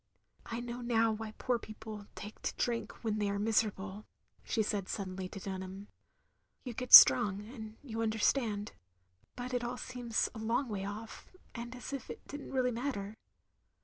"I 0.47 0.61
know 0.61 0.81
now 0.81 1.11
why 1.11 1.33
poor 1.37 1.59
people 1.59 2.07
take 2.15 2.41
to 2.41 2.55
drink 2.55 3.03
when 3.03 3.19
they 3.19 3.29
are 3.29 3.37
miserable," 3.37 4.07
she 4.43 4.63
said 4.63 4.89
suddenly 4.89 5.29
to 5.29 5.39
Dunham. 5.39 5.89
"You 6.63 6.73
get 6.73 6.91
strong, 6.91 7.45
and 7.47 7.77
you 7.83 8.01
understand. 8.01 8.71
But 9.35 9.53
it 9.53 9.63
all 9.63 9.77
seems 9.77 10.27
a 10.33 10.39
long 10.39 10.69
way 10.69 10.85
off, 10.85 11.29
and 11.53 11.75
as 11.75 11.93
if 11.93 12.09
it 12.09 12.27
did 12.27 12.41
n't 12.41 12.51
really 12.51 12.71
matter. 12.71 13.15